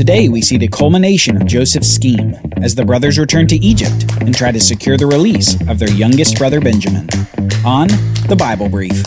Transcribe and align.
Today, 0.00 0.30
we 0.30 0.40
see 0.40 0.56
the 0.56 0.66
culmination 0.66 1.36
of 1.36 1.44
Joseph's 1.44 1.94
scheme 1.94 2.34
as 2.62 2.74
the 2.74 2.86
brothers 2.86 3.18
return 3.18 3.46
to 3.48 3.56
Egypt 3.56 4.10
and 4.22 4.34
try 4.34 4.50
to 4.50 4.58
secure 4.58 4.96
the 4.96 5.06
release 5.06 5.60
of 5.68 5.78
their 5.78 5.90
youngest 5.90 6.38
brother 6.38 6.58
Benjamin. 6.58 7.06
On 7.66 7.86
the 8.26 8.34
Bible 8.34 8.70
Brief. 8.70 9.04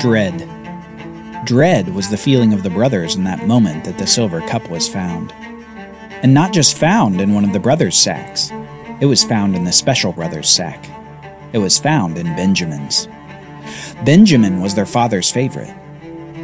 Dread. 0.00 1.46
Dread 1.46 1.94
was 1.94 2.10
the 2.10 2.16
feeling 2.16 2.52
of 2.52 2.64
the 2.64 2.70
brothers 2.70 3.14
in 3.14 3.22
that 3.22 3.46
moment 3.46 3.84
that 3.84 3.98
the 3.98 4.06
silver 4.08 4.40
cup 4.48 4.68
was 4.68 4.88
found. 4.88 5.32
And 6.24 6.34
not 6.34 6.52
just 6.52 6.76
found 6.76 7.20
in 7.20 7.34
one 7.34 7.44
of 7.44 7.52
the 7.52 7.60
brothers' 7.60 7.96
sacks, 7.96 8.50
it 9.04 9.06
was 9.06 9.22
found 9.22 9.54
in 9.54 9.64
the 9.64 9.72
special 9.72 10.12
brothers' 10.12 10.48
sack. 10.48 10.88
It 11.52 11.58
was 11.58 11.78
found 11.78 12.16
in 12.16 12.34
Benjamin's. 12.36 13.06
Benjamin 14.02 14.62
was 14.62 14.74
their 14.74 14.86
father's 14.86 15.30
favorite. 15.30 15.74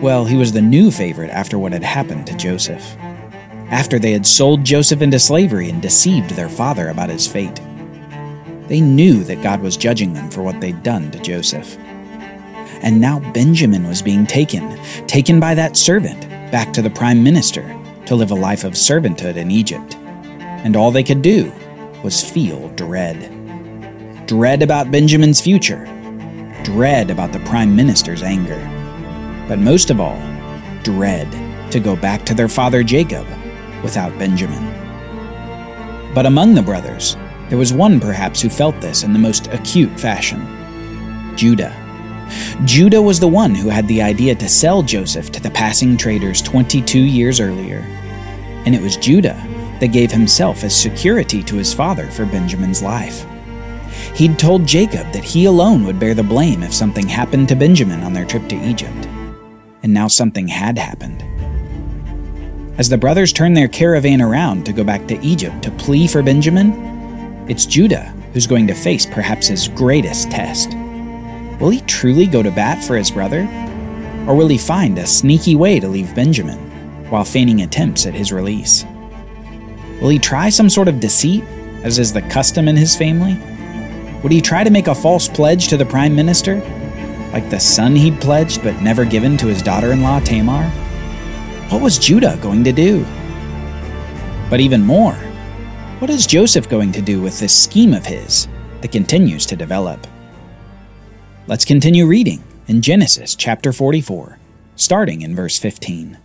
Well, 0.02 0.26
he 0.26 0.36
was 0.36 0.52
the 0.52 0.60
new 0.60 0.90
favorite 0.90 1.30
after 1.30 1.58
what 1.58 1.72
had 1.72 1.82
happened 1.82 2.26
to 2.26 2.36
Joseph. 2.36 2.84
After 3.70 3.98
they 3.98 4.12
had 4.12 4.26
sold 4.26 4.62
Joseph 4.62 5.00
into 5.00 5.18
slavery 5.18 5.70
and 5.70 5.80
deceived 5.80 6.32
their 6.32 6.50
father 6.50 6.90
about 6.90 7.08
his 7.08 7.26
fate. 7.26 7.58
They 8.68 8.82
knew 8.82 9.24
that 9.24 9.42
God 9.42 9.62
was 9.62 9.78
judging 9.78 10.12
them 10.12 10.30
for 10.30 10.42
what 10.42 10.60
they'd 10.60 10.82
done 10.82 11.10
to 11.12 11.18
Joseph. 11.18 11.78
And 12.82 13.00
now 13.00 13.20
Benjamin 13.32 13.88
was 13.88 14.02
being 14.02 14.26
taken, 14.26 14.78
taken 15.06 15.40
by 15.40 15.54
that 15.54 15.78
servant, 15.78 16.28
back 16.52 16.74
to 16.74 16.82
the 16.82 16.90
prime 16.90 17.22
minister 17.24 17.74
to 18.04 18.14
live 18.14 18.32
a 18.32 18.34
life 18.34 18.64
of 18.64 18.74
servanthood 18.74 19.36
in 19.36 19.50
Egypt. 19.50 19.96
And 19.96 20.76
all 20.76 20.90
they 20.90 21.02
could 21.02 21.22
do 21.22 21.50
was 22.02 22.28
feel 22.28 22.68
dread. 22.70 23.36
Dread 24.26 24.62
about 24.62 24.90
Benjamin's 24.90 25.40
future, 25.40 25.84
dread 26.62 27.10
about 27.10 27.32
the 27.32 27.40
prime 27.40 27.74
minister's 27.74 28.22
anger, 28.22 28.58
but 29.48 29.58
most 29.58 29.90
of 29.90 30.00
all, 30.00 30.18
dread 30.82 31.28
to 31.72 31.80
go 31.80 31.96
back 31.96 32.24
to 32.26 32.34
their 32.34 32.48
father 32.48 32.82
Jacob 32.82 33.26
without 33.82 34.16
Benjamin. 34.18 34.64
But 36.14 36.26
among 36.26 36.54
the 36.54 36.62
brothers, 36.62 37.16
there 37.48 37.58
was 37.58 37.72
one 37.72 38.00
perhaps 38.00 38.40
who 38.40 38.48
felt 38.48 38.80
this 38.80 39.02
in 39.02 39.12
the 39.12 39.18
most 39.18 39.48
acute 39.48 39.98
fashion 39.98 40.46
Judah. 41.36 41.76
Judah 42.64 43.02
was 43.02 43.18
the 43.18 43.28
one 43.28 43.54
who 43.54 43.68
had 43.68 43.88
the 43.88 44.02
idea 44.02 44.34
to 44.36 44.48
sell 44.48 44.82
Joseph 44.82 45.32
to 45.32 45.40
the 45.40 45.50
passing 45.50 45.96
traders 45.96 46.42
22 46.42 47.00
years 47.00 47.40
earlier. 47.40 47.78
And 48.64 48.74
it 48.74 48.82
was 48.82 48.96
Judah 48.96 49.34
that 49.80 49.92
gave 49.92 50.12
himself 50.12 50.62
as 50.62 50.78
security 50.78 51.42
to 51.42 51.56
his 51.56 51.74
father 51.74 52.06
for 52.06 52.26
Benjamin's 52.26 52.82
life. 52.82 53.26
He'd 54.14 54.38
told 54.38 54.66
Jacob 54.66 55.10
that 55.12 55.24
he 55.24 55.46
alone 55.46 55.84
would 55.84 55.98
bear 55.98 56.14
the 56.14 56.22
blame 56.22 56.62
if 56.62 56.72
something 56.72 57.08
happened 57.08 57.48
to 57.48 57.56
Benjamin 57.56 58.02
on 58.02 58.12
their 58.12 58.24
trip 58.24 58.48
to 58.48 58.56
Egypt. 58.56 59.06
And 59.82 59.94
now 59.94 60.08
something 60.08 60.48
had 60.48 60.78
happened. 60.78 61.24
As 62.78 62.88
the 62.88 62.98
brothers 62.98 63.32
turn 63.32 63.54
their 63.54 63.68
caravan 63.68 64.22
around 64.22 64.64
to 64.66 64.72
go 64.72 64.84
back 64.84 65.06
to 65.08 65.20
Egypt 65.24 65.62
to 65.62 65.70
plea 65.72 66.06
for 66.06 66.22
Benjamin, 66.22 66.72
it's 67.48 67.66
Judah 67.66 68.14
who's 68.32 68.46
going 68.46 68.66
to 68.66 68.74
face 68.74 69.06
perhaps 69.06 69.48
his 69.48 69.68
greatest 69.68 70.30
test. 70.30 70.74
Will 71.60 71.70
he 71.70 71.80
truly 71.82 72.26
go 72.26 72.42
to 72.42 72.50
bat 72.50 72.82
for 72.82 72.96
his 72.96 73.10
brother? 73.10 73.42
Or 74.26 74.34
will 74.34 74.48
he 74.48 74.58
find 74.58 74.98
a 74.98 75.06
sneaky 75.06 75.56
way 75.56 75.80
to 75.80 75.88
leave 75.88 76.14
Benjamin 76.14 76.58
while 77.10 77.24
feigning 77.24 77.62
attempts 77.62 78.06
at 78.06 78.14
his 78.14 78.32
release? 78.32 78.84
Will 80.00 80.08
he 80.08 80.18
try 80.18 80.48
some 80.48 80.70
sort 80.70 80.88
of 80.88 80.98
deceit, 80.98 81.44
as 81.82 81.98
is 81.98 82.12
the 82.12 82.22
custom 82.22 82.68
in 82.68 82.76
his 82.76 82.96
family? 82.96 83.38
Would 84.22 84.32
he 84.32 84.40
try 84.40 84.64
to 84.64 84.70
make 84.70 84.86
a 84.86 84.94
false 84.94 85.28
pledge 85.28 85.68
to 85.68 85.76
the 85.76 85.84
prime 85.84 86.14
minister, 86.14 86.56
like 87.32 87.48
the 87.50 87.60
son 87.60 87.94
he'd 87.94 88.20
pledged 88.20 88.62
but 88.62 88.80
never 88.80 89.04
given 89.04 89.36
to 89.36 89.46
his 89.46 89.62
daughter 89.62 89.92
in 89.92 90.02
law 90.02 90.20
Tamar? 90.20 90.68
What 91.68 91.82
was 91.82 91.98
Judah 91.98 92.38
going 92.40 92.64
to 92.64 92.72
do? 92.72 93.04
But 94.48 94.60
even 94.60 94.82
more, 94.82 95.14
what 96.00 96.10
is 96.10 96.26
Joseph 96.26 96.68
going 96.68 96.92
to 96.92 97.02
do 97.02 97.20
with 97.20 97.38
this 97.38 97.54
scheme 97.54 97.92
of 97.92 98.06
his 98.06 98.48
that 98.80 98.92
continues 98.92 99.44
to 99.46 99.56
develop? 99.56 100.06
Let's 101.46 101.64
continue 101.64 102.06
reading 102.06 102.42
in 102.68 102.80
Genesis 102.80 103.34
chapter 103.34 103.72
44, 103.72 104.38
starting 104.76 105.20
in 105.20 105.36
verse 105.36 105.58
15. 105.58 106.18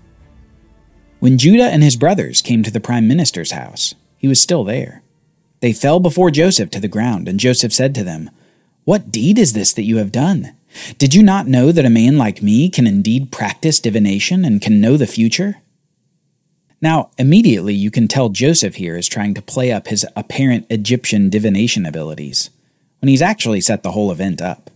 When 1.19 1.37
Judah 1.37 1.65
and 1.65 1.81
his 1.81 1.95
brothers 1.95 2.41
came 2.41 2.61
to 2.63 2.71
the 2.71 2.79
prime 2.79 3.07
minister's 3.07 3.51
house, 3.51 3.95
he 4.17 4.27
was 4.27 4.39
still 4.39 4.63
there. 4.63 5.01
They 5.61 5.73
fell 5.73 5.99
before 5.99 6.29
Joseph 6.29 6.69
to 6.71 6.79
the 6.79 6.87
ground, 6.87 7.27
and 7.27 7.39
Joseph 7.39 7.73
said 7.73 7.95
to 7.95 8.03
them, 8.03 8.29
What 8.83 9.11
deed 9.11 9.39
is 9.39 9.53
this 9.53 9.73
that 9.73 9.85
you 9.85 9.97
have 9.97 10.11
done? 10.11 10.55
Did 10.97 11.15
you 11.15 11.23
not 11.23 11.47
know 11.47 11.71
that 11.71 11.85
a 11.85 11.89
man 11.89 12.17
like 12.17 12.41
me 12.41 12.69
can 12.69 12.85
indeed 12.85 13.31
practice 13.31 13.79
divination 13.79 14.43
and 14.43 14.61
can 14.61 14.81
know 14.81 14.97
the 14.97 15.07
future? 15.07 15.61
Now, 16.81 17.09
immediately 17.17 17.73
you 17.73 17.89
can 17.89 18.07
tell 18.07 18.29
Joseph 18.29 18.75
here 18.75 18.97
is 18.97 19.07
trying 19.07 19.33
to 19.35 19.41
play 19.41 19.71
up 19.71 19.87
his 19.87 20.05
apparent 20.15 20.67
Egyptian 20.69 21.29
divination 21.29 21.85
abilities, 21.85 22.49
when 22.99 23.07
he's 23.07 23.21
actually 23.21 23.61
set 23.61 23.81
the 23.81 23.91
whole 23.91 24.11
event 24.11 24.41
up. 24.41 24.69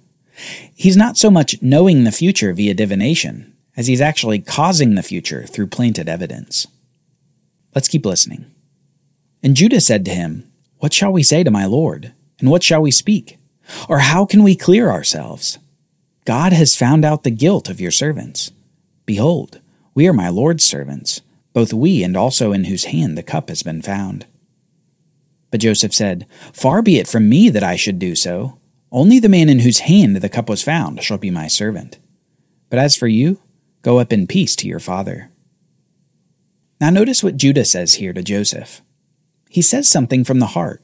He's 0.73 0.97
not 0.97 1.17
so 1.17 1.29
much 1.29 1.61
knowing 1.61 2.05
the 2.05 2.11
future 2.11 2.53
via 2.53 2.73
divination, 2.73 3.48
as 3.79 3.87
he's 3.87 4.01
actually 4.01 4.39
causing 4.39 4.95
the 4.95 5.01
future 5.01 5.45
through 5.45 5.65
planted 5.65 6.09
evidence. 6.09 6.67
Let's 7.73 7.87
keep 7.87 8.05
listening. 8.05 8.45
And 9.41 9.55
Judah 9.55 9.79
said 9.79 10.03
to 10.03 10.11
him, 10.11 10.51
What 10.79 10.91
shall 10.91 11.13
we 11.13 11.23
say 11.23 11.45
to 11.45 11.49
my 11.49 11.65
Lord? 11.65 12.11
And 12.41 12.51
what 12.51 12.61
shall 12.61 12.81
we 12.81 12.91
speak? 12.91 13.37
Or 13.87 13.99
how 13.99 14.25
can 14.25 14.43
we 14.43 14.53
clear 14.53 14.89
ourselves? 14.89 15.59
God 16.25 16.51
has 16.51 16.75
found 16.75 17.05
out 17.05 17.23
the 17.23 17.31
guilt 17.31 17.69
of 17.69 17.79
your 17.79 17.89
servants. 17.89 18.51
Behold, 19.05 19.61
we 19.95 20.09
are 20.09 20.13
my 20.13 20.27
Lord's 20.27 20.65
servants, 20.65 21.21
both 21.53 21.71
we 21.71 22.03
and 22.03 22.17
also 22.17 22.51
in 22.51 22.65
whose 22.65 22.85
hand 22.85 23.17
the 23.17 23.23
cup 23.23 23.47
has 23.47 23.63
been 23.63 23.81
found. 23.81 24.25
But 25.51 25.61
Joseph 25.61 25.93
said, 25.93 26.27
Far 26.51 26.81
be 26.81 26.97
it 26.97 27.07
from 27.07 27.29
me 27.29 27.49
that 27.49 27.63
I 27.63 27.77
should 27.77 27.97
do 27.97 28.13
so. 28.13 28.59
Only 28.91 29.19
the 29.19 29.29
man 29.29 29.47
in 29.47 29.59
whose 29.59 29.79
hand 29.79 30.17
the 30.17 30.27
cup 30.27 30.49
was 30.49 30.63
found 30.63 31.01
shall 31.01 31.17
be 31.17 31.31
my 31.31 31.47
servant. 31.47 31.97
But 32.69 32.79
as 32.79 32.97
for 32.97 33.07
you, 33.07 33.39
go 33.89 33.97
up 33.97 34.13
in 34.13 34.27
peace 34.27 34.55
to 34.55 34.67
your 34.67 34.79
father. 34.79 35.31
Now 36.79 36.91
notice 36.91 37.23
what 37.23 37.37
Judah 37.37 37.65
says 37.65 37.95
here 37.95 38.13
to 38.13 38.21
Joseph. 38.21 38.83
He 39.49 39.63
says 39.63 39.89
something 39.89 40.23
from 40.23 40.37
the 40.37 40.53
heart. 40.53 40.83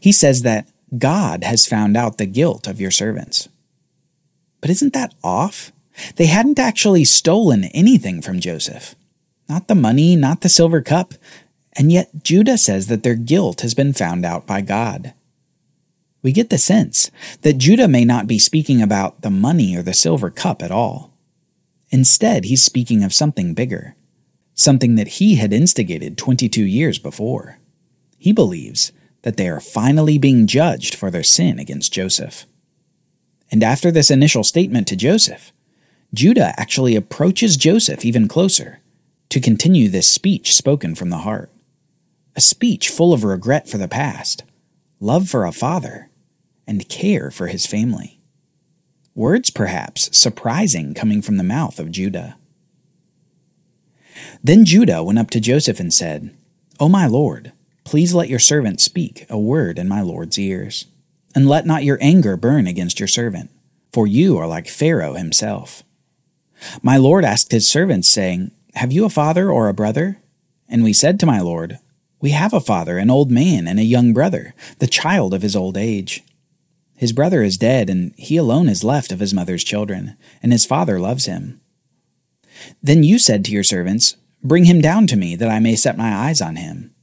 He 0.00 0.12
says 0.12 0.42
that 0.42 0.68
God 0.98 1.44
has 1.44 1.66
found 1.66 1.96
out 1.96 2.18
the 2.18 2.26
guilt 2.26 2.66
of 2.66 2.78
your 2.78 2.90
servants. 2.90 3.48
But 4.60 4.68
isn't 4.68 4.92
that 4.92 5.14
off? 5.24 5.72
They 6.16 6.26
hadn't 6.26 6.58
actually 6.58 7.04
stolen 7.04 7.64
anything 7.72 8.20
from 8.20 8.38
Joseph. 8.38 8.94
Not 9.48 9.66
the 9.66 9.74
money, 9.74 10.14
not 10.14 10.42
the 10.42 10.50
silver 10.50 10.82
cup, 10.82 11.14
and 11.72 11.90
yet 11.90 12.22
Judah 12.22 12.58
says 12.58 12.88
that 12.88 13.02
their 13.02 13.14
guilt 13.14 13.62
has 13.62 13.72
been 13.72 13.94
found 13.94 14.26
out 14.26 14.46
by 14.46 14.60
God 14.60 15.14
we 16.22 16.32
get 16.32 16.50
the 16.50 16.58
sense 16.58 17.10
that 17.42 17.58
Judah 17.58 17.88
may 17.88 18.04
not 18.04 18.26
be 18.26 18.38
speaking 18.38 18.82
about 18.82 19.22
the 19.22 19.30
money 19.30 19.76
or 19.76 19.82
the 19.82 19.94
silver 19.94 20.30
cup 20.30 20.62
at 20.62 20.70
all. 20.70 21.09
Instead, 21.90 22.44
he's 22.44 22.64
speaking 22.64 23.02
of 23.02 23.12
something 23.12 23.54
bigger, 23.54 23.96
something 24.54 24.94
that 24.94 25.08
he 25.08 25.36
had 25.36 25.52
instigated 25.52 26.16
22 26.16 26.62
years 26.62 26.98
before. 26.98 27.58
He 28.16 28.32
believes 28.32 28.92
that 29.22 29.36
they 29.36 29.48
are 29.48 29.60
finally 29.60 30.18
being 30.18 30.46
judged 30.46 30.94
for 30.94 31.10
their 31.10 31.22
sin 31.22 31.58
against 31.58 31.92
Joseph. 31.92 32.46
And 33.50 33.62
after 33.62 33.90
this 33.90 34.10
initial 34.10 34.44
statement 34.44 34.86
to 34.88 34.96
Joseph, 34.96 35.52
Judah 36.14 36.54
actually 36.56 36.96
approaches 36.96 37.56
Joseph 37.56 38.04
even 38.04 38.28
closer 38.28 38.80
to 39.28 39.40
continue 39.40 39.88
this 39.88 40.10
speech 40.10 40.54
spoken 40.54 40.94
from 40.94 41.10
the 41.10 41.18
heart. 41.18 41.50
A 42.36 42.40
speech 42.40 42.88
full 42.88 43.12
of 43.12 43.24
regret 43.24 43.68
for 43.68 43.78
the 43.78 43.88
past, 43.88 44.44
love 45.00 45.28
for 45.28 45.44
a 45.44 45.52
father, 45.52 46.10
and 46.66 46.88
care 46.88 47.30
for 47.30 47.48
his 47.48 47.66
family. 47.66 48.19
Words 49.14 49.50
perhaps 49.50 50.16
surprising 50.16 50.94
coming 50.94 51.20
from 51.20 51.36
the 51.36 51.42
mouth 51.44 51.78
of 51.78 51.90
Judah. 51.90 52.36
Then 54.42 54.64
Judah 54.64 55.02
went 55.02 55.18
up 55.18 55.30
to 55.30 55.40
Joseph 55.40 55.80
and 55.80 55.92
said, 55.92 56.34
O 56.78 56.88
my 56.88 57.06
lord, 57.06 57.52
please 57.84 58.14
let 58.14 58.28
your 58.28 58.38
servant 58.38 58.80
speak 58.80 59.26
a 59.28 59.38
word 59.38 59.78
in 59.78 59.88
my 59.88 60.00
lord's 60.00 60.38
ears, 60.38 60.86
and 61.34 61.48
let 61.48 61.66
not 61.66 61.84
your 61.84 61.98
anger 62.00 62.36
burn 62.36 62.66
against 62.66 63.00
your 63.00 63.08
servant, 63.08 63.50
for 63.92 64.06
you 64.06 64.38
are 64.38 64.46
like 64.46 64.68
Pharaoh 64.68 65.14
himself. 65.14 65.82
My 66.82 66.96
lord 66.96 67.24
asked 67.24 67.52
his 67.52 67.68
servants, 67.68 68.08
saying, 68.08 68.52
Have 68.74 68.92
you 68.92 69.04
a 69.04 69.10
father 69.10 69.50
or 69.50 69.68
a 69.68 69.74
brother? 69.74 70.18
And 70.68 70.84
we 70.84 70.92
said 70.92 71.18
to 71.20 71.26
my 71.26 71.40
lord, 71.40 71.78
We 72.20 72.30
have 72.30 72.52
a 72.52 72.60
father, 72.60 72.98
an 72.98 73.10
old 73.10 73.30
man, 73.30 73.66
and 73.66 73.80
a 73.80 73.84
young 73.84 74.12
brother, 74.12 74.54
the 74.78 74.86
child 74.86 75.34
of 75.34 75.42
his 75.42 75.56
old 75.56 75.76
age. 75.76 76.22
His 77.00 77.14
brother 77.14 77.42
is 77.42 77.56
dead, 77.56 77.88
and 77.88 78.12
he 78.18 78.36
alone 78.36 78.68
is 78.68 78.84
left 78.84 79.10
of 79.10 79.20
his 79.20 79.32
mother's 79.32 79.64
children, 79.64 80.18
and 80.42 80.52
his 80.52 80.66
father 80.66 81.00
loves 81.00 81.24
him. 81.24 81.58
Then 82.82 83.02
you 83.02 83.18
said 83.18 83.42
to 83.46 83.52
your 83.52 83.64
servants, 83.64 84.16
Bring 84.44 84.64
him 84.64 84.82
down 84.82 85.06
to 85.06 85.16
me, 85.16 85.34
that 85.36 85.48
I 85.48 85.60
may 85.60 85.76
set 85.76 85.96
my 85.96 86.14
eyes 86.14 86.42
on 86.42 86.56
him. 86.56 86.94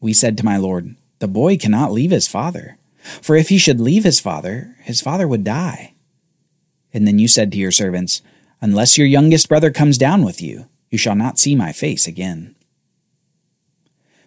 We 0.00 0.14
said 0.14 0.38
to 0.38 0.44
my 0.46 0.56
lord, 0.56 0.96
The 1.18 1.28
boy 1.28 1.58
cannot 1.58 1.92
leave 1.92 2.12
his 2.12 2.26
father. 2.26 2.78
For 3.20 3.36
if 3.36 3.50
he 3.50 3.58
should 3.58 3.78
leave 3.78 4.04
his 4.04 4.20
father, 4.20 4.74
his 4.80 5.02
father 5.02 5.28
would 5.28 5.44
die. 5.44 5.92
And 6.94 7.06
then 7.06 7.18
you 7.18 7.28
said 7.28 7.52
to 7.52 7.58
your 7.58 7.72
servants, 7.72 8.22
Unless 8.62 8.96
your 8.96 9.06
youngest 9.06 9.50
brother 9.50 9.70
comes 9.70 9.98
down 9.98 10.24
with 10.24 10.40
you, 10.40 10.64
you 10.90 10.96
shall 10.96 11.14
not 11.14 11.38
see 11.38 11.54
my 11.54 11.72
face 11.72 12.06
again. 12.06 12.56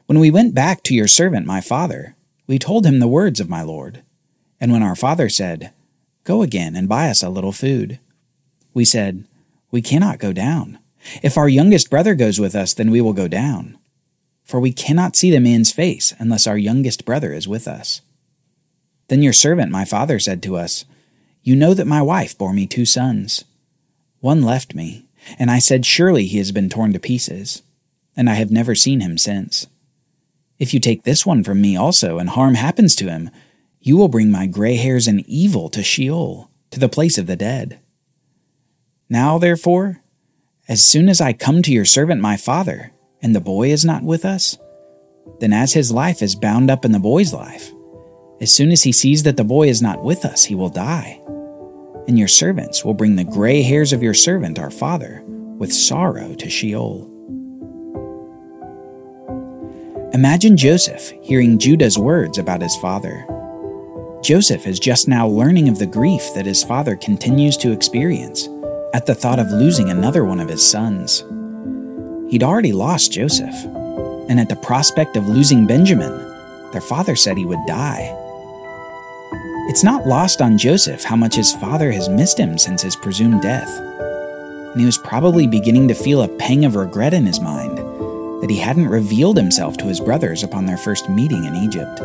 When 0.05 0.19
we 0.19 0.29
went 0.29 0.53
back 0.53 0.83
to 0.83 0.93
your 0.93 1.07
servant 1.07 1.47
my 1.47 1.61
father, 1.61 2.15
we 2.45 2.59
told 2.59 2.85
him 2.85 2.99
the 2.99 3.07
words 3.07 3.39
of 3.39 3.49
my 3.49 3.63
lord. 3.63 4.03
And 4.59 4.71
when 4.71 4.83
our 4.83 4.95
father 4.95 5.29
said, 5.29 5.71
Go 6.23 6.41
again 6.41 6.75
and 6.75 6.89
buy 6.89 7.09
us 7.09 7.23
a 7.23 7.29
little 7.29 7.51
food, 7.51 7.99
we 8.73 8.85
said, 8.85 9.25
We 9.71 9.81
cannot 9.81 10.19
go 10.19 10.33
down. 10.33 10.79
If 11.23 11.37
our 11.37 11.47
youngest 11.47 11.89
brother 11.89 12.15
goes 12.15 12.39
with 12.39 12.55
us, 12.55 12.73
then 12.73 12.91
we 12.91 13.01
will 13.01 13.13
go 13.13 13.27
down. 13.27 13.77
For 14.43 14.59
we 14.59 14.71
cannot 14.71 15.15
see 15.15 15.31
the 15.31 15.39
man's 15.39 15.71
face 15.71 16.13
unless 16.19 16.47
our 16.47 16.57
youngest 16.57 17.05
brother 17.05 17.33
is 17.33 17.47
with 17.47 17.67
us. 17.67 18.01
Then 19.07 19.21
your 19.21 19.33
servant, 19.33 19.71
my 19.71 19.85
father, 19.85 20.19
said 20.19 20.43
to 20.43 20.57
us, 20.57 20.85
You 21.43 21.55
know 21.55 21.73
that 21.73 21.87
my 21.87 22.01
wife 22.01 22.37
bore 22.37 22.53
me 22.53 22.65
two 22.65 22.85
sons. 22.85 23.45
One 24.19 24.41
left 24.41 24.75
me, 24.75 25.05
and 25.39 25.49
I 25.51 25.59
said, 25.59 25.85
Surely 25.85 26.25
he 26.27 26.37
has 26.39 26.51
been 26.51 26.69
torn 26.69 26.93
to 26.93 26.99
pieces, 26.99 27.61
and 28.15 28.29
I 28.29 28.33
have 28.33 28.51
never 28.51 28.75
seen 28.75 28.99
him 28.99 29.17
since. 29.17 29.67
If 30.59 30.73
you 30.73 30.79
take 30.79 31.03
this 31.03 31.25
one 31.25 31.43
from 31.43 31.61
me 31.61 31.77
also, 31.77 32.17
and 32.17 32.29
harm 32.29 32.55
happens 32.55 32.95
to 32.95 33.09
him, 33.09 33.29
you 33.87 33.97
will 33.97 34.09
bring 34.09 34.29
my 34.29 34.45
gray 34.45 34.75
hairs 34.75 35.07
and 35.07 35.23
evil 35.27 35.69
to 35.69 35.81
Sheol, 35.81 36.51
to 36.71 36.79
the 36.79 36.89
place 36.89 37.17
of 37.17 37.25
the 37.25 37.37
dead. 37.37 37.79
Now, 39.09 39.37
therefore, 39.37 40.01
as 40.67 40.85
soon 40.85 41.07
as 41.07 41.21
I 41.21 41.31
come 41.31 41.61
to 41.61 41.71
your 41.71 41.85
servant 41.85 42.19
my 42.19 42.35
father, 42.35 42.91
and 43.21 43.33
the 43.33 43.39
boy 43.39 43.71
is 43.71 43.85
not 43.85 44.03
with 44.03 44.25
us, 44.25 44.57
then 45.39 45.53
as 45.53 45.73
his 45.73 45.91
life 45.91 46.21
is 46.21 46.35
bound 46.35 46.69
up 46.69 46.83
in 46.83 46.91
the 46.91 46.99
boy's 46.99 47.33
life, 47.33 47.71
as 48.41 48.53
soon 48.53 48.71
as 48.71 48.83
he 48.83 48.91
sees 48.91 49.23
that 49.23 49.37
the 49.37 49.43
boy 49.43 49.69
is 49.69 49.81
not 49.81 50.03
with 50.03 50.25
us, 50.25 50.43
he 50.43 50.55
will 50.55 50.69
die. 50.69 51.21
And 52.07 52.19
your 52.19 52.27
servants 52.27 52.83
will 52.83 52.93
bring 52.93 53.15
the 53.15 53.23
gray 53.23 53.61
hairs 53.61 53.93
of 53.93 54.03
your 54.03 54.13
servant, 54.13 54.59
our 54.59 54.69
father, 54.69 55.23
with 55.25 55.73
sorrow 55.73 56.35
to 56.35 56.49
Sheol. 56.49 57.09
Imagine 60.13 60.57
Joseph 60.57 61.13
hearing 61.21 61.57
Judah's 61.57 61.97
words 61.97 62.37
about 62.37 62.61
his 62.61 62.75
father. 62.77 63.25
Joseph 64.27 64.67
is 64.67 64.77
just 64.77 65.07
now 65.07 65.25
learning 65.25 65.69
of 65.69 65.79
the 65.79 65.87
grief 65.87 66.33
that 66.35 66.45
his 66.45 66.61
father 66.61 66.97
continues 66.97 67.55
to 67.55 67.71
experience 67.71 68.49
at 68.93 69.05
the 69.05 69.15
thought 69.15 69.39
of 69.39 69.49
losing 69.51 69.89
another 69.89 70.25
one 70.25 70.41
of 70.41 70.49
his 70.49 70.69
sons. 70.69 71.23
He'd 72.29 72.43
already 72.43 72.73
lost 72.73 73.13
Joseph, 73.13 73.55
and 74.27 74.37
at 74.37 74.49
the 74.49 74.57
prospect 74.57 75.15
of 75.15 75.29
losing 75.29 75.65
Benjamin, 75.65 76.11
their 76.73 76.81
father 76.81 77.15
said 77.15 77.37
he 77.37 77.45
would 77.45 77.65
die. 77.67 78.13
It's 79.69 79.85
not 79.85 80.05
lost 80.05 80.41
on 80.41 80.57
Joseph 80.57 81.05
how 81.05 81.15
much 81.15 81.35
his 81.35 81.53
father 81.53 81.89
has 81.93 82.09
missed 82.09 82.37
him 82.37 82.57
since 82.57 82.81
his 82.81 82.97
presumed 82.97 83.41
death. 83.41 83.79
And 83.79 84.81
he 84.81 84.85
was 84.85 84.97
probably 84.97 85.47
beginning 85.47 85.87
to 85.87 85.93
feel 85.93 86.23
a 86.23 86.27
pang 86.27 86.65
of 86.65 86.75
regret 86.75 87.13
in 87.13 87.25
his 87.25 87.39
mind 87.39 87.77
that 88.41 88.49
he 88.49 88.57
hadn't 88.57 88.89
revealed 88.89 89.37
himself 89.37 89.77
to 89.77 89.85
his 89.85 90.01
brothers 90.01 90.43
upon 90.43 90.65
their 90.65 90.77
first 90.77 91.07
meeting 91.07 91.45
in 91.45 91.55
Egypt. 91.55 92.01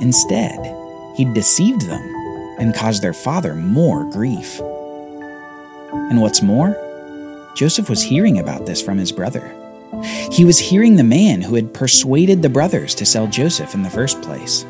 Instead, 0.00 0.58
he'd 1.16 1.34
deceived 1.34 1.82
them 1.82 2.02
and 2.58 2.74
caused 2.74 3.02
their 3.02 3.12
father 3.12 3.54
more 3.54 4.04
grief. 4.10 4.60
And 5.92 6.20
what's 6.20 6.42
more, 6.42 6.76
Joseph 7.56 7.88
was 7.88 8.02
hearing 8.02 8.38
about 8.38 8.66
this 8.66 8.82
from 8.82 8.98
his 8.98 9.12
brother. 9.12 9.54
He 10.32 10.44
was 10.44 10.58
hearing 10.58 10.96
the 10.96 11.04
man 11.04 11.40
who 11.40 11.54
had 11.54 11.72
persuaded 11.72 12.42
the 12.42 12.48
brothers 12.48 12.94
to 12.96 13.06
sell 13.06 13.26
Joseph 13.26 13.74
in 13.74 13.82
the 13.82 13.90
first 13.90 14.20
place. 14.22 14.66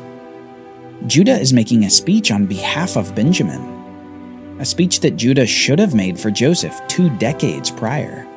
Judah 1.07 1.39
is 1.39 1.53
making 1.53 1.83
a 1.83 1.89
speech 1.89 2.31
on 2.31 2.45
behalf 2.45 2.95
of 2.95 3.15
Benjamin, 3.15 4.57
a 4.59 4.65
speech 4.65 5.01
that 5.01 5.17
Judah 5.17 5.45
should 5.45 5.79
have 5.79 5.93
made 5.93 6.19
for 6.19 6.31
Joseph 6.31 6.79
two 6.87 7.09
decades 7.17 7.69
prior. 7.69 8.27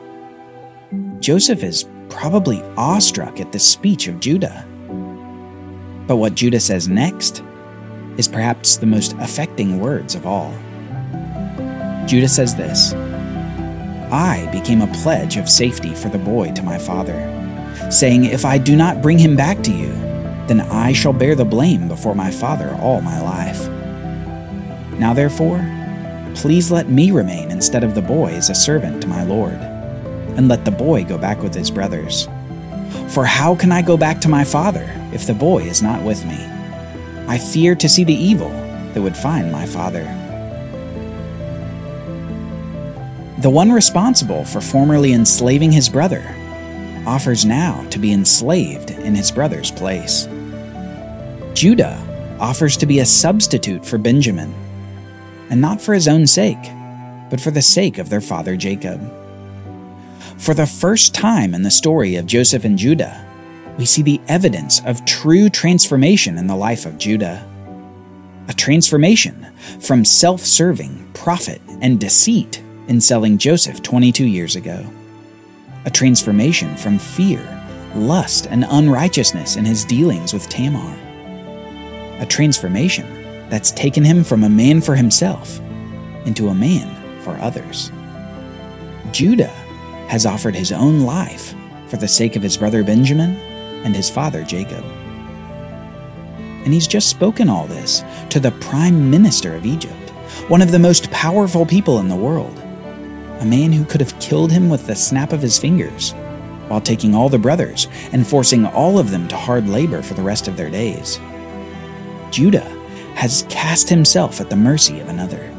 Joseph 1.21 1.63
is 1.63 1.89
probably 2.09 2.63
awestruck 2.77 3.41
at 3.41 3.53
the 3.53 3.59
speech 3.59 4.09
of 4.09 4.21
Judah. 4.21 4.67
But 6.09 6.17
what 6.17 6.35
Judah 6.35 6.59
says 6.59 6.89
next 6.89 7.45
is 8.17 8.27
perhaps 8.27 8.79
the 8.79 8.87
most 8.87 9.15
affecting 9.21 9.79
words 9.79 10.15
of 10.15 10.27
all. 10.27 10.53
Judah 12.07 12.29
says 12.29 12.57
this 12.57 12.95
I 14.11 14.49
became 14.51 14.81
a 14.81 14.93
pledge 15.03 15.37
of 15.37 15.51
safety 15.51 15.95
for 15.95 16.09
the 16.09 16.19
boy 16.19 16.53
to 16.53 16.63
my 16.63 16.79
father, 16.79 17.21
saying, 17.91 18.25
If 18.25 18.47
I 18.47 18.57
do 18.57 18.75
not 18.75 19.03
bring 19.03 19.19
him 19.19 19.37
back 19.37 19.63
to 19.65 19.71
you, 19.71 19.93
then 20.49 20.63
I 20.63 20.95
shall 20.95 21.13
bear 21.13 21.35
the 21.35 21.45
blame 21.45 21.89
before 21.89 22.15
my 22.15 22.31
Father 22.31 22.75
all 22.81 23.03
my 23.03 23.21
life. 23.21 23.69
Now 24.99 25.13
therefore, 25.13 25.59
please 26.35 26.71
let 26.71 26.89
me 26.89 27.11
remain 27.11 27.51
instead 27.51 27.85
of 27.85 27.95
the 27.95 28.01
boy 28.01 28.33
as 28.33 28.49
a 28.49 28.55
servant 28.55 29.03
to 29.03 29.09
my 29.09 29.25
Lord, 29.25 29.61
and 30.39 30.49
let 30.49 30.65
the 30.65 30.71
boy 30.71 31.05
go 31.05 31.19
back 31.19 31.43
with 31.43 31.55
his 31.55 31.71
brothers. 31.71 32.29
For 33.09 33.25
how 33.25 33.55
can 33.55 33.73
I 33.73 33.83
go 33.83 33.97
back 33.97 34.21
to 34.23 34.29
my 34.29 34.45
father 34.45 34.89
if 35.13 35.27
the 35.27 35.35
boy 35.35 35.65
is 35.65 35.83
not 35.83 36.03
with 36.03 36.25
me? 36.25 36.39
I 37.27 37.39
fear 37.39 37.75
to 37.75 37.89
see 37.89 38.05
the 38.05 38.15
evil 38.15 38.51
that 38.95 39.03
would 39.03 39.17
find 39.17 39.53
my 39.53 39.67
father. 39.67 40.05
The 43.39 43.51
one 43.51 43.71
responsible 43.71 44.45
for 44.45 44.61
formerly 44.61 45.13
enslaving 45.13 45.73
his 45.73 45.89
brother 45.89 46.35
offers 47.07 47.45
now 47.45 47.87
to 47.91 47.99
be 47.99 48.13
enslaved 48.13 48.91
in 48.91 49.15
his 49.15 49.31
brother's 49.31 49.71
place. 49.71 50.27
Judah 51.55 51.99
offers 52.41 52.77
to 52.77 52.87
be 52.87 53.01
a 53.01 53.07
substitute 53.07 53.85
for 53.85 53.99
Benjamin, 53.99 54.55
and 55.51 55.61
not 55.61 55.81
for 55.81 55.95
his 55.95 56.09
own 56.09 56.27
sake, 56.27 56.73
but 57.31 57.41
for 57.41 57.51
the 57.51 57.63
sake 57.63 57.99
of 57.99 58.11
their 58.11 58.21
father 58.21 58.57
Jacob. 58.57 59.01
For 60.39 60.55
the 60.55 60.67
first 60.67 61.15
time 61.15 61.55
in 61.55 61.63
the 61.63 61.71
story 61.71 62.17
of 62.17 62.27
Joseph 62.27 62.65
and 62.65 62.79
Judah, 62.79 63.25
we 63.77 63.85
see 63.85 64.03
the 64.03 64.21
evidence 64.29 64.81
of 64.85 65.05
true 65.05 65.49
transformation 65.49 66.39
in 66.39 66.47
the 66.47 66.57
life 66.57 66.87
of 66.87 66.99
Judah. 66.99 67.47
A 68.49 68.55
transformation 68.55 69.47
from 69.81 70.05
self 70.05 70.41
serving 70.41 71.11
profit 71.13 71.61
and 71.81 72.01
deceit 72.01 72.63
in 72.87 73.01
selling 73.01 73.37
Joseph 73.39 73.83
22 73.83 74.25
years 74.25 74.57
ago. 74.57 74.87
A 75.85 75.91
transformation 75.91 76.77
from 76.77 76.99
fear, 76.99 77.43
lust, 77.95 78.47
and 78.47 78.65
unrighteousness 78.71 79.57
in 79.57 79.65
his 79.65 79.85
dealings 79.85 80.33
with 80.33 80.49
Tamar 80.49 80.97
a 82.19 82.27
transformation 82.27 83.07
that's 83.49 83.71
taken 83.71 84.05
him 84.05 84.25
from 84.25 84.45
a 84.45 84.49
man 84.49 84.81
for 84.81 84.95
himself 84.95 85.61
into 86.27 86.49
a 86.49 86.55
man 86.55 87.21
for 87.23 87.33
others. 87.41 87.91
Judah 89.13 89.55
has 90.09 90.27
offered 90.27 90.55
his 90.55 90.73
own 90.73 91.01
life 91.01 91.55
for 91.87 91.97
the 91.97 92.09
sake 92.09 92.37
of 92.37 92.43
his 92.43 92.57
brother 92.57 92.83
Benjamin 92.83 93.37
and 93.85 93.95
his 93.95 94.11
father 94.11 94.43
Jacob. 94.43 94.85
And 96.65 96.75
he's 96.75 96.87
just 96.87 97.09
spoken 97.09 97.49
all 97.49 97.67
this 97.67 98.03
to 98.31 98.41
the 98.41 98.51
prime 98.53 99.11
minister 99.11 99.55
of 99.55 99.65
Egypt, 99.65 100.11
one 100.49 100.61
of 100.63 100.71
the 100.71 100.79
most 100.79 101.11
powerful 101.11 101.65
people 101.65 101.99
in 101.99 102.09
the 102.09 102.17
world, 102.17 102.59
a 103.41 103.45
man 103.45 103.73
who 103.73 103.85
could 103.85 104.01
have 104.01 104.19
killed 104.19 104.51
him 104.51 104.69
with 104.69 104.87
the 104.87 104.97
snap 104.97 105.33
of 105.33 105.43
his 105.43 105.59
fingers, 105.59 106.13
while 106.69 106.81
taking 106.81 107.15
all 107.15 107.29
the 107.29 107.39
brothers 107.39 107.89
and 108.13 108.27
forcing 108.27 108.67
all 108.67 108.99
of 108.99 109.11
them 109.11 109.29
to 109.29 109.37
hard 109.37 109.69
labor 109.69 110.03
for 110.03 110.15
the 110.15 110.23
rest 110.23 110.49
of 110.49 110.57
their 110.57 110.71
days. 110.71 111.19
Judah 112.31 112.69
has 113.15 113.47
cast 113.49 113.89
himself 113.89 114.41
at 114.41 114.51
the 114.51 114.57
mercy 114.57 115.01
of 115.01 115.09
another, 115.09 115.51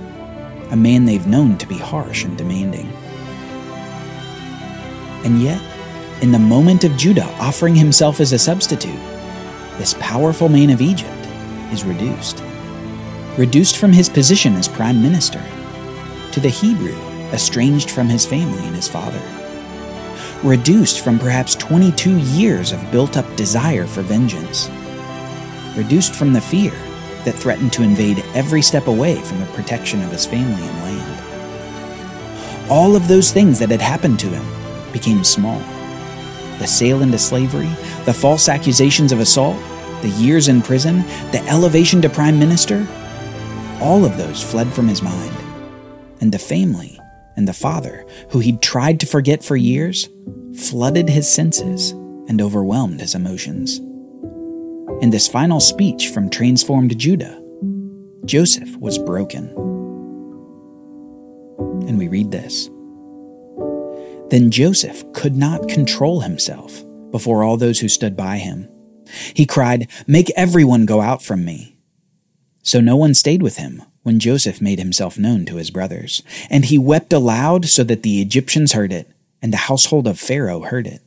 a 0.71 0.75
man 0.75 1.05
they've 1.05 1.27
known 1.27 1.57
to 1.57 1.67
be 1.67 1.77
harsh 1.77 2.23
and 2.23 2.37
demanding. 2.37 2.91
And 5.23 5.41
yet, 5.41 5.61
in 6.21 6.31
the 6.31 6.39
moment 6.39 6.83
of 6.83 6.97
Judah 6.97 7.25
offering 7.39 7.75
himself 7.75 8.19
as 8.19 8.31
a 8.31 8.39
substitute, 8.39 8.99
this 9.77 9.95
powerful 9.99 10.49
man 10.49 10.69
of 10.69 10.81
Egypt 10.81 11.25
is 11.71 11.83
reduced. 11.83 12.43
Reduced 13.37 13.77
from 13.77 13.93
his 13.93 14.09
position 14.09 14.55
as 14.55 14.67
prime 14.67 15.01
minister 15.01 15.43
to 16.31 16.39
the 16.39 16.49
Hebrew 16.49 16.97
estranged 17.31 17.91
from 17.91 18.09
his 18.09 18.25
family 18.25 18.63
and 18.65 18.75
his 18.75 18.87
father. 18.87 19.21
Reduced 20.43 21.01
from 21.01 21.19
perhaps 21.19 21.55
22 21.55 22.17
years 22.19 22.71
of 22.71 22.91
built 22.91 23.17
up 23.17 23.35
desire 23.35 23.85
for 23.85 24.01
vengeance 24.01 24.69
reduced 25.79 26.13
from 26.13 26.33
the 26.33 26.41
fear 26.41 26.73
that 27.23 27.35
threatened 27.35 27.71
to 27.73 27.83
invade 27.83 28.19
every 28.33 28.61
step 28.61 28.87
away 28.87 29.15
from 29.15 29.39
the 29.39 29.45
protection 29.47 30.01
of 30.01 30.11
his 30.11 30.25
family 30.25 30.61
and 30.61 30.77
land. 30.79 32.69
All 32.69 32.95
of 32.95 33.07
those 33.07 33.31
things 33.31 33.59
that 33.59 33.69
had 33.69 33.81
happened 33.81 34.19
to 34.19 34.27
him 34.27 34.45
became 34.91 35.23
small. 35.23 35.59
The 36.59 36.67
sale 36.67 37.01
into 37.01 37.17
slavery, 37.17 37.69
the 38.05 38.13
false 38.13 38.49
accusations 38.49 39.11
of 39.11 39.19
assault, 39.19 39.57
the 40.01 40.09
years 40.09 40.47
in 40.47 40.61
prison, 40.61 40.99
the 41.31 41.43
elevation 41.47 42.01
to 42.01 42.09
prime 42.09 42.39
minister, 42.39 42.87
all 43.81 44.05
of 44.05 44.17
those 44.17 44.43
fled 44.43 44.71
from 44.73 44.87
his 44.87 45.01
mind. 45.01 45.35
And 46.21 46.31
the 46.31 46.39
family 46.39 46.99
and 47.35 47.47
the 47.47 47.53
father, 47.53 48.05
who 48.31 48.39
he'd 48.39 48.61
tried 48.61 48.99
to 48.99 49.05
forget 49.05 49.43
for 49.43 49.55
years, 49.55 50.09
flooded 50.57 51.09
his 51.09 51.31
senses 51.31 51.91
and 51.91 52.41
overwhelmed 52.41 52.99
his 52.99 53.15
emotions. 53.15 53.79
in 55.01 55.11
this 55.11 55.27
final 55.27 55.59
speech 55.59 56.09
from 56.09 56.29
transformed 56.29 56.97
Judah, 56.97 57.41
Joseph 58.25 58.75
was 58.77 58.97
broken. 58.97 59.47
And 61.87 61.97
we 61.97 62.07
read 62.09 62.31
this. 62.31 62.69
Then 64.29 64.51
Joseph 64.51 65.11
could 65.13 65.35
not 65.35 65.67
control 65.67 66.21
himself 66.21 66.83
before 67.11 67.43
all 67.43 67.57
those 67.57 67.79
who 67.79 67.89
stood 67.89 68.15
by 68.15 68.37
him. 68.37 68.69
He 69.33 69.45
cried, 69.45 69.89
Make 70.05 70.29
everyone 70.35 70.85
go 70.85 71.01
out 71.01 71.23
from 71.23 71.43
me. 71.43 71.77
So 72.61 72.79
no 72.79 72.95
one 72.95 73.15
stayed 73.15 73.41
with 73.41 73.57
him 73.57 73.81
when 74.03 74.19
Joseph 74.19 74.61
made 74.61 74.79
himself 74.79 75.17
known 75.17 75.45
to 75.45 75.55
his 75.55 75.71
brothers. 75.71 76.21
And 76.49 76.65
he 76.65 76.77
wept 76.77 77.11
aloud 77.11 77.65
so 77.65 77.83
that 77.85 78.03
the 78.03 78.21
Egyptians 78.21 78.73
heard 78.73 78.93
it, 78.93 79.11
and 79.41 79.51
the 79.51 79.57
household 79.57 80.07
of 80.07 80.19
Pharaoh 80.19 80.61
heard 80.61 80.85
it. 80.85 81.01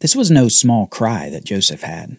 This 0.00 0.14
was 0.14 0.30
no 0.30 0.48
small 0.48 0.86
cry 0.86 1.30
that 1.30 1.44
Joseph 1.44 1.82
had. 1.82 2.18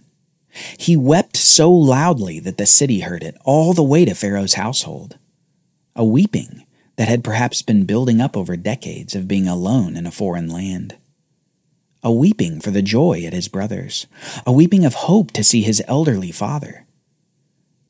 He 0.79 0.95
wept 0.95 1.38
so 1.38 1.71
loudly 1.71 2.39
that 2.39 2.57
the 2.57 2.65
city 2.65 3.01
heard 3.01 3.21
it, 3.21 3.35
all 3.45 3.74
the 3.74 3.83
way 3.83 4.05
to 4.05 4.15
Pharaoh's 4.15 4.55
household. 4.55 5.19
A 5.95 6.03
weeping 6.03 6.64
that 6.97 7.07
had 7.07 7.23
perhaps 7.23 7.61
been 7.61 7.85
building 7.85 8.21
up 8.21 8.37
over 8.37 8.55
decades 8.55 9.15
of 9.15 9.27
being 9.27 9.47
alone 9.47 9.95
in 9.95 10.05
a 10.05 10.11
foreign 10.11 10.49
land. 10.49 10.97
A 12.03 12.11
weeping 12.11 12.61
for 12.61 12.71
the 12.71 12.81
joy 12.81 13.23
at 13.25 13.33
his 13.33 13.47
brothers, 13.47 14.07
a 14.45 14.51
weeping 14.51 14.85
of 14.85 14.93
hope 14.93 15.31
to 15.31 15.43
see 15.43 15.61
his 15.61 15.83
elderly 15.87 16.31
father. 16.31 16.85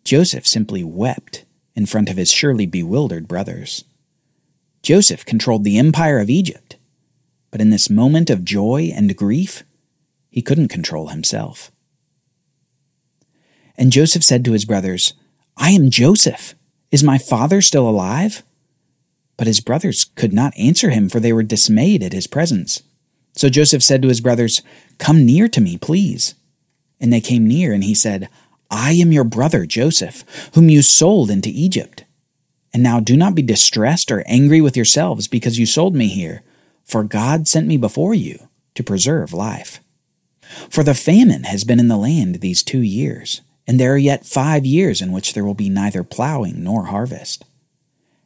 Joseph 0.03 0.47
simply 0.47 0.83
wept 0.83 1.45
in 1.75 1.85
front 1.85 2.09
of 2.09 2.17
his 2.17 2.31
surely 2.31 2.65
bewildered 2.65 3.27
brothers. 3.27 3.83
Joseph 4.81 5.25
controlled 5.25 5.63
the 5.63 5.77
empire 5.77 6.19
of 6.19 6.29
Egypt, 6.29 6.77
but 7.51 7.59
in 7.59 7.71
this 7.71 7.89
moment 7.89 8.29
of 8.29 8.45
joy 8.45 8.91
and 8.93 9.15
grief, 9.15 9.63
he 10.29 10.41
couldn't 10.41 10.67
control 10.67 11.07
himself. 11.07 11.71
And 13.77 13.91
Joseph 13.91 14.24
said 14.24 14.45
to 14.45 14.53
his 14.53 14.65
brothers, 14.65 15.13
I 15.57 15.71
am 15.71 15.89
Joseph. 15.89 16.55
Is 16.91 17.03
my 17.03 17.17
father 17.17 17.62
still 17.62 17.89
alive? 17.89 18.43
But 19.38 19.48
his 19.48 19.60
brothers 19.60 20.06
could 20.15 20.34
not 20.34 20.58
answer 20.58 20.89
him, 20.89 21.10
for 21.10 21.20
they 21.20 21.34
were 21.34 21.44
dismayed 21.44 22.04
at 22.04 22.13
his 22.13 22.27
presence. 22.27 22.84
So 23.36 23.50
Joseph 23.50 23.84
said 23.84 24.01
to 24.01 24.08
his 24.08 24.22
brothers, 24.22 24.62
Come 24.98 25.25
near 25.25 25.48
to 25.50 25.62
me, 25.62 25.77
please. 25.77 26.36
And 27.00 27.12
they 27.12 27.22
came 27.22 27.48
near, 27.48 27.74
and 27.74 27.84
he 27.84 27.94
said, 27.94 28.30
I 28.72 28.94
am 28.94 29.12
your 29.12 29.24
brother 29.24 29.65
Joseph, 29.65 30.24
whom 30.54 30.70
you 30.70 30.82
sold 30.82 31.30
into 31.30 31.50
Egypt. 31.50 32.06
And 32.74 32.82
now 32.82 33.00
do 33.00 33.15
not 33.15 33.36
be 33.36 33.42
distressed 33.42 34.12
or 34.12 34.24
angry 34.27 34.62
with 34.62 34.75
yourselves 34.75 35.27
because 35.27 35.60
you 35.60 35.65
sold 35.65 35.96
me 35.96 36.08
here, 36.08 36.44
for 36.84 37.04
God 37.04 37.48
sent 37.48 37.68
me 37.68 37.77
before 37.77 38.13
you 38.13 38.50
to 38.75 38.84
preserve 38.84 39.34
life. 39.34 39.80
For 40.70 40.84
the 40.84 40.94
famine 40.94 41.44
has 41.44 41.63
been 41.63 41.80
in 41.80 41.88
the 41.88 41.98
land 41.98 42.36
these 42.36 42.63
two 42.63 42.82
years, 42.82 43.42
and 43.68 43.80
there 43.80 43.94
are 43.94 43.98
yet 43.98 44.25
five 44.25 44.65
years 44.65 45.01
in 45.01 45.12
which 45.12 45.34
there 45.34 45.46
will 45.46 45.56
be 45.56 45.70
neither 45.70 46.04
plowing 46.04 46.63
nor 46.63 46.86
harvest. 46.86 47.46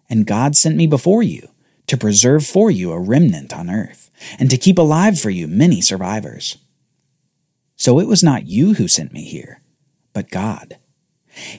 And 0.10 0.26
God 0.26 0.56
sent 0.56 0.76
me 0.76 0.88
before 0.88 1.24
you 1.24 1.50
to 1.90 1.98
preserve 1.98 2.46
for 2.46 2.70
you 2.70 2.92
a 2.92 3.00
remnant 3.00 3.52
on 3.52 3.70
earth, 3.70 4.12
and 4.38 4.50
to 4.50 4.58
keep 4.58 4.78
alive 4.78 5.20
for 5.20 5.32
you 5.32 5.48
many 5.48 5.82
survivors. 5.82 6.58
So 7.76 8.00
it 8.00 8.08
was 8.08 8.24
not 8.24 8.48
you 8.48 8.76
who 8.76 8.88
sent 8.88 9.12
me 9.12 9.24
here, 9.24 9.62
but 10.14 10.30
God. 10.30 10.78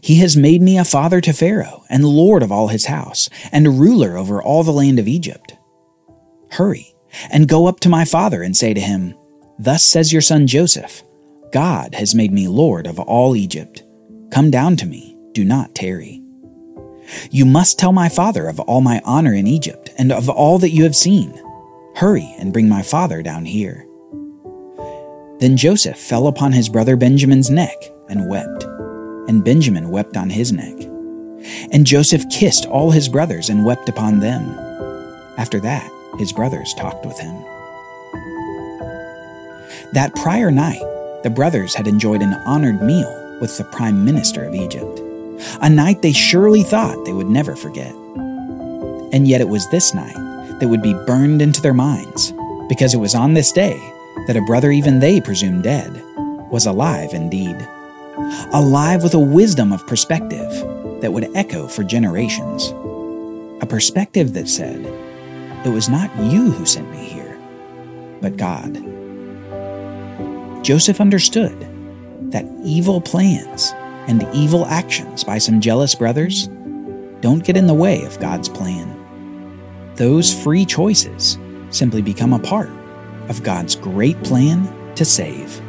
He 0.00 0.16
has 0.16 0.36
made 0.36 0.62
me 0.62 0.78
a 0.78 0.84
father 0.84 1.20
to 1.22 1.32
Pharaoh, 1.32 1.84
and 1.88 2.04
lord 2.04 2.42
of 2.42 2.52
all 2.52 2.68
his 2.68 2.86
house, 2.86 3.28
and 3.50 3.80
ruler 3.80 4.16
over 4.16 4.40
all 4.40 4.62
the 4.62 4.72
land 4.72 4.98
of 4.98 5.08
Egypt. 5.08 5.56
Hurry, 6.52 6.94
and 7.30 7.48
go 7.48 7.66
up 7.66 7.80
to 7.80 7.88
my 7.88 8.04
father 8.04 8.42
and 8.42 8.56
say 8.56 8.72
to 8.72 8.80
him, 8.80 9.14
Thus 9.58 9.84
says 9.84 10.12
your 10.12 10.22
son 10.22 10.46
Joseph, 10.46 11.02
God 11.52 11.94
has 11.94 12.14
made 12.14 12.32
me 12.32 12.46
Lord 12.46 12.86
of 12.86 13.00
all 13.00 13.34
Egypt. 13.34 13.82
Come 14.30 14.50
down 14.50 14.76
to 14.76 14.86
me, 14.86 15.16
do 15.32 15.44
not 15.44 15.74
tarry. 15.74 16.22
You 17.30 17.44
must 17.44 17.78
tell 17.78 17.92
my 17.92 18.08
father 18.08 18.46
of 18.46 18.60
all 18.60 18.80
my 18.80 19.00
honor 19.04 19.34
in 19.34 19.46
Egypt, 19.46 19.90
and 19.98 20.12
of 20.12 20.28
all 20.28 20.58
that 20.58 20.70
you 20.70 20.84
have 20.84 20.96
seen. 20.96 21.40
Hurry 21.96 22.34
and 22.38 22.52
bring 22.52 22.68
my 22.68 22.82
father 22.82 23.22
down 23.22 23.44
here. 23.44 23.86
Then 25.38 25.56
Joseph 25.56 25.98
fell 25.98 26.26
upon 26.26 26.52
his 26.52 26.68
brother 26.68 26.96
Benjamin's 26.96 27.50
neck 27.50 27.76
and 28.08 28.28
wept, 28.28 28.64
and 29.28 29.44
Benjamin 29.44 29.90
wept 29.90 30.16
on 30.16 30.30
his 30.30 30.52
neck. 30.52 30.76
And 31.72 31.86
Joseph 31.86 32.28
kissed 32.30 32.66
all 32.66 32.90
his 32.90 33.08
brothers 33.08 33.48
and 33.48 33.64
wept 33.64 33.88
upon 33.88 34.20
them. 34.20 34.42
After 35.38 35.58
that, 35.60 35.90
his 36.18 36.32
brothers 36.32 36.74
talked 36.74 37.06
with 37.06 37.18
him. 37.18 37.34
That 39.92 40.14
prior 40.14 40.50
night, 40.50 40.82
the 41.22 41.32
brothers 41.34 41.74
had 41.74 41.86
enjoyed 41.88 42.22
an 42.22 42.34
honored 42.46 42.82
meal 42.82 43.38
with 43.40 43.56
the 43.56 43.64
prime 43.64 44.04
minister 44.04 44.44
of 44.44 44.54
Egypt, 44.54 45.00
a 45.60 45.70
night 45.70 46.02
they 46.02 46.12
surely 46.12 46.62
thought 46.62 47.04
they 47.04 47.12
would 47.12 47.28
never 47.28 47.56
forget. 47.56 47.94
And 49.12 49.26
yet 49.26 49.40
it 49.40 49.48
was 49.48 49.68
this 49.70 49.94
night 49.94 50.14
that 50.60 50.68
would 50.68 50.82
be 50.82 50.94
burned 51.06 51.42
into 51.42 51.60
their 51.60 51.74
minds, 51.74 52.32
because 52.68 52.94
it 52.94 52.98
was 52.98 53.14
on 53.14 53.34
this 53.34 53.52
day 53.52 53.78
that 54.26 54.36
a 54.36 54.42
brother 54.42 54.70
even 54.70 55.00
they 55.00 55.20
presumed 55.20 55.64
dead 55.64 56.02
was 56.50 56.66
alive 56.66 57.12
indeed. 57.12 57.56
Alive 58.52 59.02
with 59.02 59.14
a 59.14 59.18
wisdom 59.18 59.72
of 59.72 59.86
perspective 59.86 60.50
that 61.00 61.12
would 61.12 61.34
echo 61.34 61.66
for 61.66 61.82
generations. 61.82 62.74
A 63.62 63.66
perspective 63.66 64.34
that 64.34 64.48
said, 64.48 64.84
It 65.64 65.70
was 65.70 65.88
not 65.88 66.14
you 66.18 66.50
who 66.50 66.66
sent 66.66 66.90
me 66.90 67.04
here, 67.04 67.38
but 68.20 68.36
God. 68.36 68.74
Joseph 70.62 71.00
understood 71.00 71.58
that 72.30 72.46
evil 72.62 73.00
plans 73.00 73.72
and 74.08 74.26
evil 74.34 74.66
actions 74.66 75.24
by 75.24 75.38
some 75.38 75.60
jealous 75.60 75.94
brothers 75.94 76.48
don't 77.20 77.44
get 77.44 77.56
in 77.56 77.66
the 77.66 77.74
way 77.74 78.04
of 78.04 78.18
God's 78.18 78.48
plan. 78.48 78.96
Those 79.96 80.32
free 80.32 80.64
choices 80.64 81.38
simply 81.70 82.02
become 82.02 82.32
a 82.32 82.38
part 82.38 82.70
of 83.28 83.42
God's 83.42 83.76
great 83.76 84.20
plan 84.22 84.66
to 84.94 85.04
save. 85.04 85.60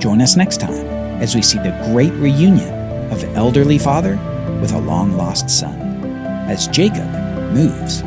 Join 0.00 0.20
us 0.20 0.36
next 0.36 0.60
time 0.60 0.86
as 1.20 1.34
we 1.34 1.42
see 1.42 1.58
the 1.58 1.76
great 1.92 2.12
reunion 2.14 2.72
of 3.10 3.24
elderly 3.34 3.78
father 3.78 4.16
with 4.60 4.72
a 4.72 4.80
long 4.80 5.16
lost 5.16 5.50
son 5.50 5.80
as 6.48 6.68
Jacob 6.68 7.08
moves 7.52 8.02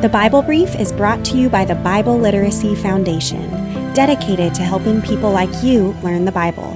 The 0.00 0.08
Bible 0.08 0.40
Brief 0.40 0.74
is 0.76 0.92
brought 0.92 1.22
to 1.26 1.36
you 1.36 1.50
by 1.50 1.66
the 1.66 1.74
Bible 1.74 2.18
Literacy 2.18 2.74
Foundation, 2.74 3.50
dedicated 3.92 4.54
to 4.54 4.62
helping 4.62 5.02
people 5.02 5.30
like 5.30 5.50
you 5.62 5.94
learn 6.02 6.24
the 6.24 6.32
Bible. 6.32 6.74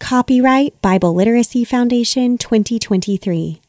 Copyright 0.00 0.80
Bible 0.80 1.14
Literacy 1.14 1.66
Foundation 1.66 2.38
2023. 2.38 3.60